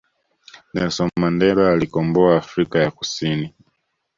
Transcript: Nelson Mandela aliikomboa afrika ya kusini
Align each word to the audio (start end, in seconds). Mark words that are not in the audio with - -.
Nelson 0.73 1.09
Mandela 1.19 1.69
aliikomboa 1.73 2.37
afrika 2.37 2.79
ya 2.79 2.91
kusini 2.91 3.53